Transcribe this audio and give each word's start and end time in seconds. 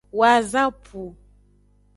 Wazapu. 0.19 1.01